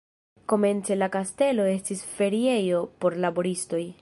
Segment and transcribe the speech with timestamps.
[0.53, 3.85] Komence la kastelo estis feriejo por laboristoj.